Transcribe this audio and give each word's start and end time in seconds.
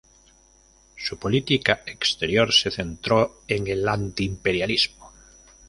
Su 0.95 1.19
política 1.19 1.83
exterior 1.85 2.51
se 2.51 2.71
centró 2.71 3.43
en 3.47 3.67
el 3.67 3.87
antiimperialismo. 3.87 5.13